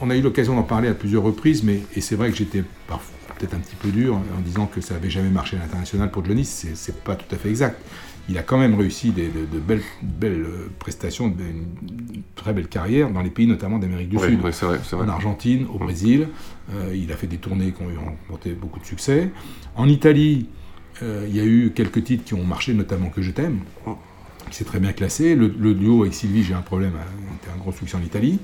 [0.00, 2.64] on a eu l'occasion d'en parler à plusieurs reprises, mais et c'est vrai que j'étais
[2.88, 5.60] parfois peut-être un petit peu dur en, en disant que ça avait jamais marché à
[5.60, 6.44] l'international pour Johnny.
[6.44, 7.80] C'est c'est pas tout à fait exact.
[8.28, 12.52] il a quand même réussi des, de, de belles, belles euh, prestations, de- une très
[12.52, 14.40] belle carrière dans les pays notamment d'Amérique du Oui, Sud.
[14.44, 15.06] oui, c'est vrai, c'est vrai.
[15.06, 16.28] En Argentine, au Brésil,
[16.74, 19.30] euh, il a fait des tournées qui ont remporté beaucoup de succès.
[19.76, 20.48] En Italie,
[21.00, 23.60] il y a eu quelques titres qui ont marché, notamment Que je t'aime,
[24.50, 25.34] qui s'est très bien classé.
[25.34, 28.38] Le, le duo avec Sylvie, j'ai un problème, a été un gros succès en Italie.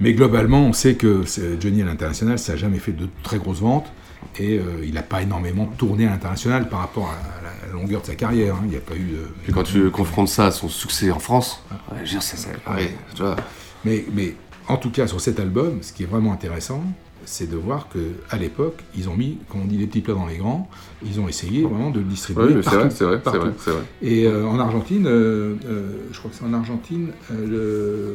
[0.00, 1.22] Mais globalement, on sait que
[1.60, 3.90] Johnny à l'international, ça n'a jamais fait de très grosses ventes.
[4.38, 8.06] Et euh, il n'a pas énormément tourné à l'international par rapport à la, longueur de
[8.06, 8.54] sa carrière.
[8.56, 8.62] hein.
[8.64, 9.28] Il n'y a pas eu de.
[9.48, 12.90] Et quand tu confrontes ça à son succès en France, ouais, je veux dire, pareil.
[13.14, 13.36] Tu vois.
[13.84, 14.34] Mais, mais
[14.68, 16.82] en tout cas, sur cet album, ce qui est vraiment intéressant,
[17.26, 17.98] c'est de voir que
[18.30, 20.70] à l'époque, ils ont mis, comme on dit, les petits plats dans les grands.
[21.04, 23.82] Ils ont essayé vraiment de le distribuer Oui, c'est vrai, c'est vrai, c'est vrai.
[24.02, 28.14] Et euh, en Argentine, euh, euh, je crois que c'est en Argentine, le-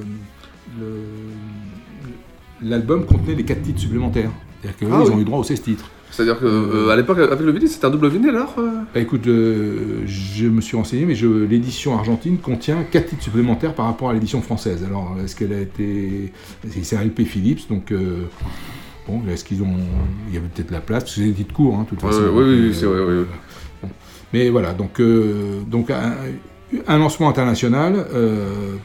[0.80, 4.32] le- l'album contenait les quatre titres supplémentaires.
[4.62, 5.10] C'est-à-dire qu'eux, Ah oui.
[5.12, 5.86] ont eu droit aux 16 titres.
[6.12, 8.70] C'est-à-dire que euh, à l'époque, avec le vinyle, c'était un double vinyle alors euh?
[8.94, 11.14] Bah, écoute, euh, je me suis renseigné, mais
[11.48, 14.84] l'édition argentine contient 4 titres supplémentaires par rapport à l'édition française.
[14.86, 16.34] Alors, est-ce qu'elle a été.
[16.70, 17.94] c'est- C'est un LP Philips, donc.
[19.08, 19.76] Bon, est-ce qu'ils ont.
[20.30, 22.04] Il y avait peut-être la place, parce que c'est des titres courts, hein, de toute
[22.04, 22.24] Ouais, façon.
[22.34, 23.90] oui, oui, Euh, c'est vrai, oui.
[24.34, 26.14] Mais voilà, donc, euh, donc un,
[26.88, 28.76] un lancement international euh,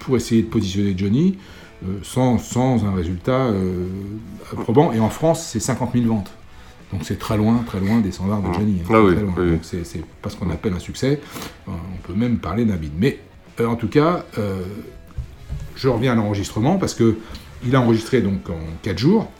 [0.00, 1.38] pour essayer de positionner Johnny
[2.04, 3.48] sans, sans un résultat
[4.60, 4.92] probant.
[4.92, 6.30] Et en France, c'est 50 000 ventes.
[6.92, 8.80] Donc c'est très loin, très loin des standards de Johnny.
[8.84, 11.20] hein, Ah oui, oui, c'est pas ce qu'on appelle un succès.
[11.66, 11.72] On
[12.06, 12.92] peut même parler d'un bide.
[12.98, 13.18] Mais
[13.58, 14.60] euh, en tout cas, euh,
[15.74, 17.16] je reviens à l'enregistrement parce que
[17.66, 19.30] il a enregistré donc en 4 jours.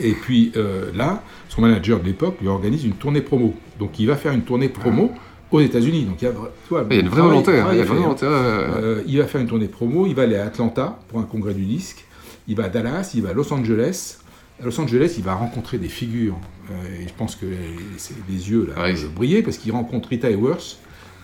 [0.00, 3.54] Et puis euh, là, son manager de l'époque lui organise une tournée promo.
[3.78, 5.12] Donc il va faire une tournée promo
[5.50, 6.04] aux États-Unis.
[6.04, 6.38] Donc il y a, tu
[6.70, 7.84] vois, Il y a une vraie volonté, hein, il.
[8.22, 10.06] Euh, il va faire une tournée promo.
[10.06, 12.04] Il va aller à Atlanta pour un congrès du disque.
[12.48, 13.12] Il va à Dallas.
[13.14, 14.18] Il va à Los Angeles.
[14.60, 16.36] À Los Angeles, il va rencontrer des figures.
[16.70, 20.78] Euh, et je pense que les, yeux là, euh, brillaient parce qu'il rencontre Rita Hayworth,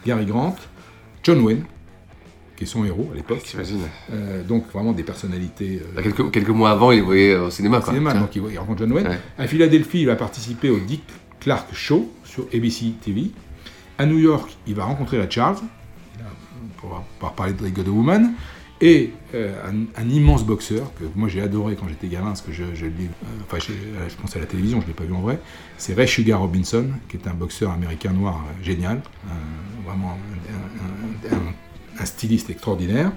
[0.05, 0.57] Gary Grant,
[1.23, 1.65] John Wayne,
[2.61, 3.41] qui est son héros à l'époque.
[4.13, 5.81] Euh, donc vraiment des personnalités.
[5.97, 7.79] euh, quelques, quelques mois avant, il voyait au cinéma.
[7.79, 7.95] au quoi.
[7.95, 9.09] cinéma, donc il, il rencontre John Wayne.
[9.09, 9.19] Ouais.
[9.39, 11.03] À Philadelphie, il va participer au Dick
[11.41, 13.31] Clark Show sur ABC TV.
[13.97, 15.57] À New York, il va rencontrer la Charles,
[16.77, 18.33] pour pouvoir parler de God of Woman.
[18.83, 22.53] Et euh, un, un immense boxeur que moi j'ai adoré quand j'étais gamin, parce que
[22.53, 22.91] je, je euh,
[23.47, 25.39] enfin, euh, je pense à la télévision, je ne l'ai pas vu en vrai.
[25.79, 29.01] C'est Ray Sugar Robinson, qui est un boxeur américain noir euh, génial,
[29.87, 30.17] vraiment
[31.31, 31.39] un- un-
[32.01, 33.13] un- styliste extraordinaire.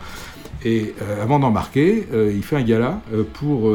[0.66, 3.72] Et euh, avant d'embarquer, euh, il fait un gala euh, pour,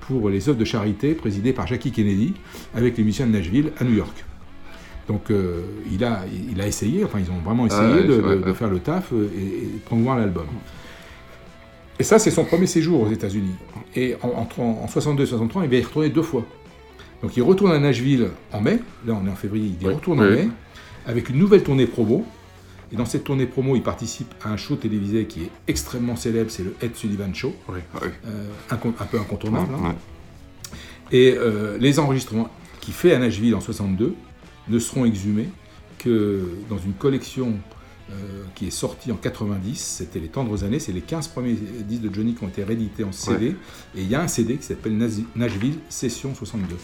[0.00, 2.34] pour les œuvres de charité présidées par Jackie Kennedy
[2.74, 4.24] avec les musiciens de Nashville à New York.
[5.06, 5.24] Donc
[5.92, 8.36] il, a, il a essayé, enfin ils ont vraiment essayé Ah ouais, de, c'est vrai,
[8.36, 8.54] de- de ouais.
[8.54, 10.46] faire le taf et, et de promouvoir l'album.
[11.98, 13.54] Et ça, c'est son premier séjour aux États-Unis.
[13.94, 16.44] Et en, entre- en 62 et 63, il va y retourner deux fois.
[17.22, 19.94] Donc il retourne à Nashville en mai, là on est en février, il y Oui,
[19.94, 20.26] retourne oui.
[20.26, 20.48] en mai,
[21.06, 22.24] avec une nouvelle tournée promo.
[22.94, 26.48] Et dans cette tournée promo, il participe à un show télévisé qui est extrêmement célèbre,
[26.48, 29.74] c'est le Ed Sullivan Show, Euh, un peu incontournable.
[29.74, 29.88] hein.
[29.88, 29.94] Ouais.
[31.10, 32.48] Et euh, les enregistrements
[32.80, 34.14] qu'il fait à Nashville en 62
[34.68, 35.48] ne seront exhumés
[35.98, 37.54] que dans une collection
[38.12, 42.02] euh, qui est sortie en 90, c'était les tendres années, c'est les 15 premiers disques
[42.02, 43.56] de Johnny qui ont été réédités en CD, Ouais.
[43.96, 44.96] et il y a un CD qui s'appelle
[45.34, 46.76] Nashville Session 62.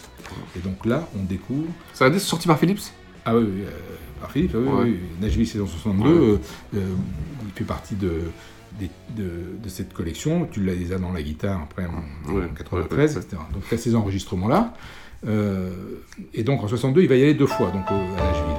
[0.57, 1.67] Et donc là, on découvre...
[1.93, 2.81] C'est un disque sorti par Philips?
[3.23, 3.69] Ah oui, oui, euh,
[4.21, 4.99] par Philippe, oui, Ouais.
[5.37, 6.09] oui, 62, Ouais.
[6.15, 6.37] euh,
[6.77, 6.79] euh,
[7.45, 8.11] il fait partie de,
[8.79, 9.29] des- de,
[9.61, 13.17] de cette collection, tu l'as déjà dans la guitare après en, en Ouais, 93, ouais,
[13.17, 13.23] ouais.
[13.23, 13.41] etc.
[13.53, 14.73] Donc tu as ces enregistrements-là,
[15.27, 15.69] euh,
[16.33, 18.57] et donc en 62, il va y aller deux fois donc, à Nashville.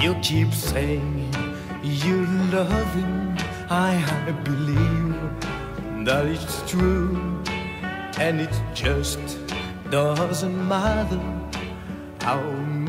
[0.00, 1.28] You keep saying
[1.82, 3.36] you love him.
[3.70, 3.96] I,
[4.28, 5.07] I believe
[6.08, 7.20] that it's true,
[8.18, 9.20] and it just
[9.90, 11.20] doesn't matter
[12.22, 12.40] how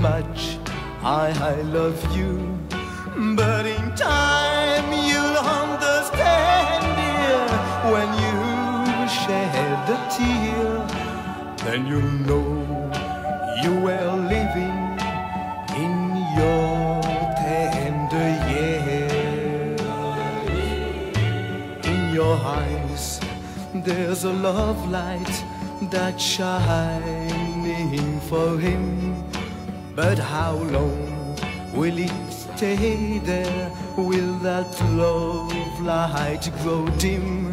[0.07, 0.57] much
[1.03, 2.37] I, I love you.
[3.35, 7.43] But in time you'll understand, dear,
[7.91, 8.37] when you
[9.19, 10.71] shed a tear,
[11.65, 12.47] then you'll know
[13.61, 14.08] you were
[23.89, 25.43] there's a love light
[25.89, 28.83] that's shining for him.
[29.95, 31.35] But how long
[31.73, 33.71] will it stay there?
[33.97, 37.51] Will that love light grow dim?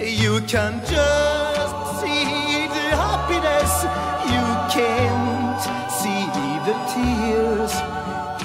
[0.00, 3.72] You can just see the happiness,
[4.32, 5.62] you can't
[6.00, 6.22] see
[6.66, 7.74] the tears.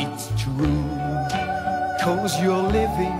[0.04, 0.84] It's true,
[2.04, 3.20] cause you're living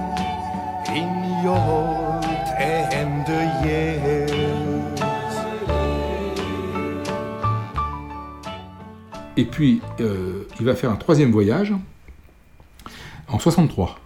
[1.00, 1.10] in
[1.42, 2.09] your
[9.40, 11.74] Et puis, euh, il va faire un troisième voyage
[13.30, 13.98] en 63.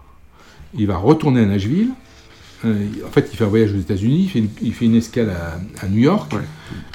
[0.76, 1.90] Il va retourner à Nashville.
[2.66, 5.32] Euh, en fait, il fait un voyage aux États-Unis, il, fait une escale
[5.82, 6.36] à, New York.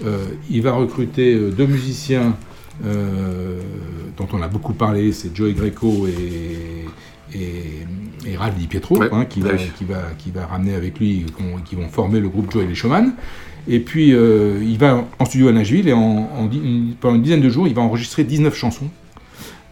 [0.04, 2.36] Euh, il va recruter deux musiciens
[2.84, 6.84] dont on a beaucoup parlé, c'est Joey Greco et,
[7.34, 7.86] et,
[8.26, 9.08] et Ralph Di Pietro, Ouais.
[9.12, 11.26] hein, qui, va, qui, va, qui va ramener avec lui,
[11.64, 13.12] qui vont former le groupe Joey et les Showman.
[13.68, 16.48] Et puis, euh, il va en studio à Nashville et en, en
[17.00, 18.88] pendant une dizaine de jours, il va enregistrer 19 chansons,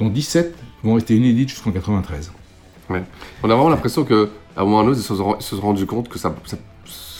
[0.01, 2.31] dont 17 vont rester inédites jusqu'en 93.
[2.90, 3.03] Ouais.
[3.42, 5.37] On a vraiment l'impression que à un moment ou à un autre, ils se sont,
[5.38, 6.57] ils se sont rendus compte que ça, ça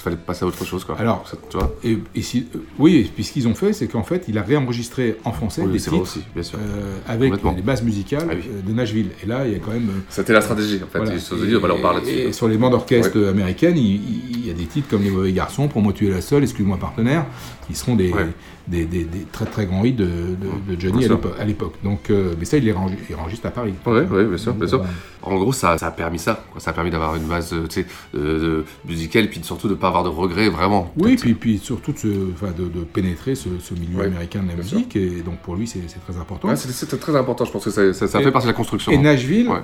[0.07, 0.97] fallait passer à autre chose, quoi.
[0.99, 3.73] Alors, Ça- tu vois Et, et si- euh, oui, et puis ce qu'ils ont fait,
[3.73, 6.59] c'est qu'en fait, il a réenregistré en français Oui, des titres vrai aussi, bien sûr.
[6.61, 8.43] euh, avec les bases musicales Ah oui.
[8.49, 9.09] euh, de Nashville.
[9.23, 9.89] Et là, il y a quand même.
[9.89, 10.99] euh, C'était la stratégie, en fait.
[10.99, 11.13] voilà.
[11.15, 13.95] Ils se sont dit, on va leur parler Et- sur les bandes orchestres américaines, il,
[13.97, 16.21] il- il y a des titres comme Les Mauvais Garçons, Pour moi tu es la
[16.21, 17.27] seule, Excuse-moi partenaire,
[17.67, 18.27] qui seront des, Ouais.
[18.69, 21.07] Des, des- des très très grands hits de, de- de Johnny
[21.39, 21.75] à l'époque.
[21.85, 23.75] Donc, euh, mais ça, il les range- il enregistre à Paris.
[23.87, 24.81] Oui, oui, bien sûr, bien sûr.
[24.81, 24.87] Ouais.
[25.23, 26.45] En gros, ça, ça a permis ça.
[26.53, 26.61] quoi.
[26.61, 27.67] Ça a permis d'avoir une base euh,
[28.15, 30.93] euh, musicale, puis surtout de ne pas avoir de regrets, vraiment.
[30.97, 34.43] Oui, puis, puis surtout de, se- enfin, de, de pénétrer ce, ce milieu Ouais, américain
[34.43, 36.49] de la musique, et donc pour lui, c'est très important.
[36.49, 38.93] Ouais, c'est- C'était très important, je pense que ça, ça, fait partie de la construction.
[38.93, 39.03] Et hein.
[39.03, 39.61] Nashville, Ouais.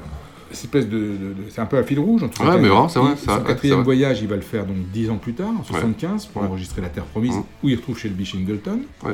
[0.53, 2.23] C'est espèce de, de- de- c'est un peu un fil rouge.
[2.23, 2.59] En tout Ouais, cas.
[2.59, 3.85] mais vraiment, c'est vrai, Il- c'est vrai, Son ouais, quatrième vrai.
[3.85, 6.89] voyage, il va le faire donc dix ans plus tard, en 75, pour enregistrer La
[6.89, 8.81] Terre Promise, où il retrouve Shelby Shingleton.
[9.05, 9.13] Ouais.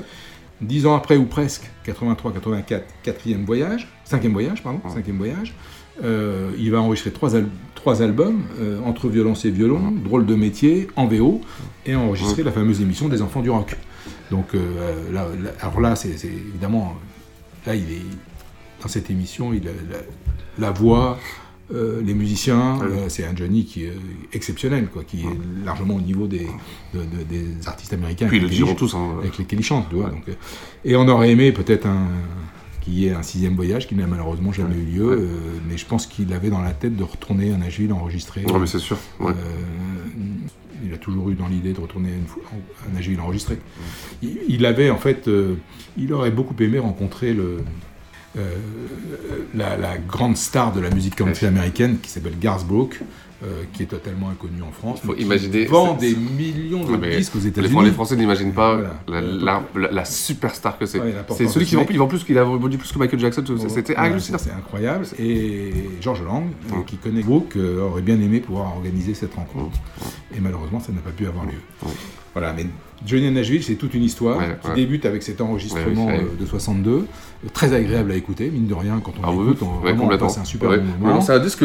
[0.61, 5.55] Dix ans après, ou presque, 83-84, quatrième voyage, cinquième voyage, pardon, cinquième voyage.
[6.05, 10.35] Euh, il va enregistrer trois, al- trois albums, euh, Entre violence et violon, Drôle de
[10.35, 11.41] métier, en VO,
[11.87, 13.77] et enregistrer la fameuse émission des enfants du rock.
[14.31, 16.95] Donc euh, là, là- alors là, c'est évidemment,
[17.67, 18.03] là, il est
[18.83, 19.71] dans cette émission, il a
[20.59, 21.19] la, voix,
[21.73, 23.93] euh, les musiciens, euh, c'est un Johnny qui est
[24.33, 26.47] exceptionnel, quoi, qui est largement au niveau des,
[26.95, 28.27] de- de- des artistes américains.
[28.27, 29.17] Puis ils le diront tous, hein.
[29.21, 30.33] Avec lesquels ils chantent, tu vois, donc, euh,
[30.85, 32.07] et on aurait aimé peut-être un
[32.81, 35.29] qu'il y ait un sixième voyage qui n'a malheureusement jamais eu lieu, euh,
[35.69, 38.45] mais je pense qu'il avait dans la tête de retourner à Nashville enregistrer.
[38.47, 39.33] Ouais, mais c'est sûr, ouais.
[40.85, 43.59] Il a toujours eu dans l'idée de retourner à Nashville enregistrer.
[44.23, 45.29] Il, il avait en fait,
[45.97, 47.59] il aurait beaucoup aimé rencontrer le,
[49.55, 53.01] la, la grande star de la musique country américaine qui s'appelle Garth Brooks,
[53.45, 55.01] euh, qui est totalement inconnu en France.
[55.05, 57.85] faut imaginer- vend des millions de Ouais, disques aux États-Unis.
[57.85, 58.95] Les Français n'imaginent pas Voilà.
[59.07, 60.99] la, la- la- la superstar que c'est.
[60.99, 63.21] Ouais, l'importance c'est celui qui vend, il vend plus qu'il a vendu plus que Michael
[63.21, 63.43] Jackson.
[63.43, 64.39] tout- C'était hallucinant.
[64.39, 65.07] C'est incroyable.
[65.21, 69.79] Et George Lang, euh, qui connaît Brooke, euh, aurait bien aimé pouvoir organiser cette rencontre.
[70.37, 71.61] Et malheureusement, ça n'a pas pu avoir lieu.
[72.39, 72.67] Voilà, mais
[73.05, 74.75] Johnny Nashville, c'est toute une histoire Ouais, qui ouais.
[74.77, 77.05] débute avec cet enregistrement Ouais, euh, de 62, euh,
[77.53, 80.17] très agréable à écouter, mine de rien, quand on Ah oui, l'écoute, on, vraiment, on
[80.19, 81.21] passe un super bon moment.
[81.21, 81.65] C'est un disque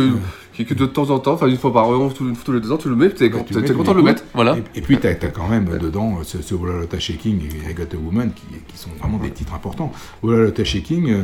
[0.54, 2.78] qui, que de temps en temps, enfin une fois par an, tous, les deux ans,
[2.78, 3.14] tu le mets, Bah,
[3.46, 4.24] tu mets, tu content de le mettre.
[4.34, 4.58] Voilà.
[4.74, 7.70] Et, et puis, tu as, quand même euh, dedans euh, ce, ce Woolalotta Shaking et
[7.72, 9.92] I Got a Woman qui, qui sont vraiment des titres importants.
[10.24, 11.22] Woolalotta Shaking, euh,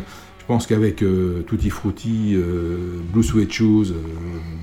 [0.50, 3.94] pense qu'avec euh, Tutti Frutti, euh, Blue Suede Shoes, euh,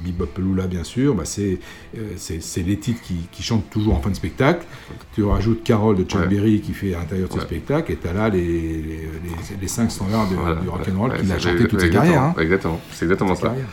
[0.05, 1.61] Bebop Lula bien sûr, bah, c'est
[1.97, 4.67] euh, c'est- les titres qui, qui chantent toujours en fin de spectacle.
[5.15, 6.27] Tu rajoutes Carole de Chuck Ouais.
[6.27, 7.45] Berry qui fait à l'intérieur de ses Ouais.
[7.45, 10.61] spectacles et tu as là les, les, les- les cinq standards de- Voilà.
[10.61, 12.21] du rock'n'roll Ouais, qu'il a chanté toute sa carrière.
[12.23, 12.35] hein.
[12.41, 13.43] Exactement, c'est exactement ça.
[13.49, 13.67] carrière.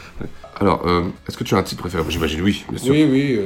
[0.59, 0.85] Alors,
[1.27, 2.03] est-ce que tu as un titre préféré?
[2.09, 2.93] J'imagine oui, bien sûr.
[2.93, 3.39] Oui, oui.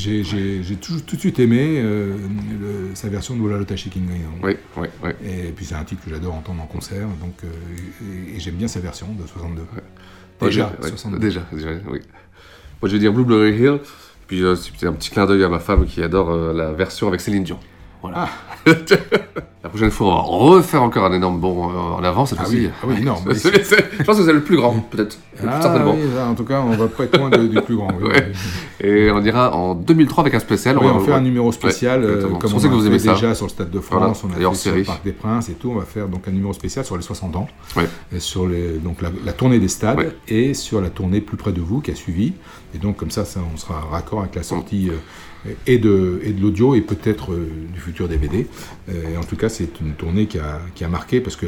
[0.00, 2.16] J'ai tout, tout de suite aimé euh,
[2.60, 4.22] le- sa version de Shaking Ring.
[4.42, 5.10] Oui, oui, oui.
[5.24, 7.48] Et puis c'est un titre que j'adore entendre en concert, donc euh,
[8.32, 9.62] et, et j'aime bien sa version de 62.
[9.62, 11.18] Moi, Déjà, j'ai- ouais, 62.
[11.18, 12.00] déjà, déjà, oui.
[12.82, 13.78] Moi, je vais dire Blueberry Hill.
[14.26, 17.20] Puis euh, c'est un petit clin d'œil à ma femme qui adore la version avec
[17.20, 17.58] Céline Dion.
[18.00, 18.28] Voilà.
[19.62, 20.10] la prochaine fois, on
[20.48, 22.60] va refaire encore un énorme bond euh, en avant cette Ah fois-ci.
[22.60, 22.86] oui, ah
[23.26, 25.18] oui, c'est- je pense que c'est le plus grand, peut-être.
[25.46, 25.92] Ah, certainement.
[25.94, 27.88] oui, là, en tout cas, on va pas être loin de- du plus grand.
[28.00, 28.26] oui, Ouais.
[28.82, 28.88] oui.
[28.88, 30.78] Et on ira en 2003 avec un spécial.
[30.78, 31.20] On va- fait un ouais.
[31.20, 33.12] numéro spécial, Ouais, euh, comme on pensais que vous aimez ça.
[33.12, 34.46] déjà sur le Stade de France, Voilà.
[34.46, 35.70] on a fait sur le Parc des Princes et tout.
[35.70, 37.46] On va faire donc un numéro spécial sur les 60 ans,
[37.76, 37.84] Ouais.
[38.14, 41.52] et sur les, donc la, la tournée des stades et sur la tournée plus près
[41.52, 42.32] de vous qui a suivi.
[42.74, 46.32] Et donc comme ça, ça on sera raccord avec la sortie euh, et de, et
[46.32, 48.46] de l'audio et peut-être euh, du futur DVD.
[48.88, 51.44] Et en tout cas, c'est une tournée qui a, qui a marqué parce que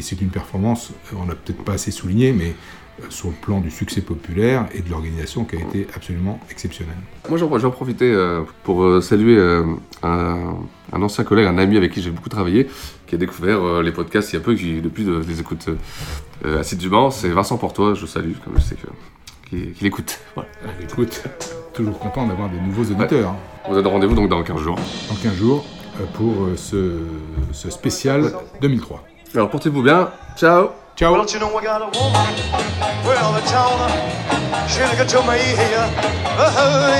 [0.00, 2.54] c'est une performance, euh, on n'a peut-être pas assez souligné, mais
[3.02, 6.96] euh, sur le plan du succès populaire et de l'organisation qui a été absolument exceptionnelle.
[7.28, 9.38] Moi, j'en profiter euh, pour saluer
[10.02, 10.56] un,
[10.92, 12.68] un ancien collègue, un ami avec qui j'ai beaucoup travaillé,
[13.06, 15.68] qui a découvert les podcasts il y a peu, qui depuis de- les écoute
[16.44, 17.10] assidûment.
[17.10, 18.86] C'est Vincent Portois, je salue, comme je sais que
[19.48, 20.18] qu'il qu'il écoute.
[20.34, 20.48] Voilà.
[20.82, 21.22] Écoute,
[21.74, 23.34] toujours content d'avoir des nouveaux auditeurs.
[23.64, 24.78] On vous donne rendez-vous donc dans 15 jours.
[25.08, 25.64] Dans 15 jours
[26.14, 27.00] pour euh, ce,
[27.52, 29.02] ce spécial 2003.
[29.34, 32.26] Alors portez-vous bien, ciao Ciao Well, you know I got a woman?
[33.02, 33.90] Well, the town,
[34.68, 35.88] she's good to me here.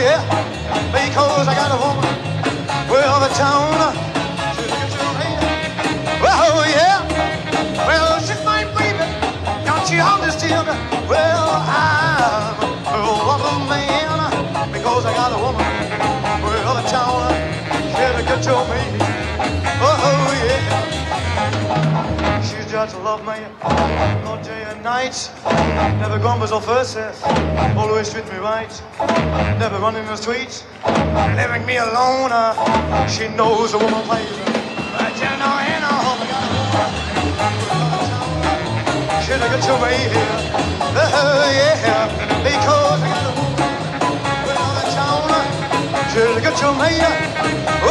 [0.02, 0.22] Yeah,
[0.90, 2.08] because I got a woman.
[2.88, 3.94] Well, the town,
[4.56, 5.28] she's good to me.
[6.24, 7.04] Oh, yeah,
[10.00, 10.66] understand?
[11.06, 11.31] Well,
[18.42, 18.82] can't control me.
[19.80, 22.40] Oh, yeah.
[22.42, 23.44] She's just love me
[24.26, 25.30] all day and night.
[26.00, 27.22] Never grumbles or fusses.
[27.76, 28.82] Always treat me right.
[29.58, 30.64] Never run in the streets.
[31.36, 32.32] Leaving me alone.
[32.32, 34.28] Uh, she knows a woman plays.
[34.92, 36.28] But you know, you know, woman.
[39.22, 40.38] Should I get me here?
[40.94, 42.08] Oh, yeah.
[42.42, 43.72] Because I got a woman.
[44.46, 45.22] Well, the town.
[46.10, 47.81] Should I get to me?